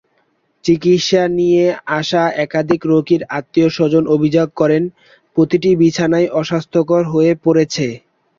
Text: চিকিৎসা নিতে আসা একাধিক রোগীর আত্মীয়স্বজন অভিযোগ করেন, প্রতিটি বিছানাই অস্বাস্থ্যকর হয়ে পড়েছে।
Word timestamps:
চিকিৎসা 0.65 1.21
নিতে 1.31 1.65
আসা 1.97 2.23
একাধিক 2.45 2.81
রোগীর 2.91 3.21
আত্মীয়স্বজন 3.37 4.03
অভিযোগ 4.15 4.47
করেন, 4.55 4.83
প্রতিটি 5.37 5.69
বিছানাই 5.81 6.25
অস্বাস্থ্যকর 6.39 7.01
হয়ে 7.13 7.31
পড়েছে। 7.43 7.87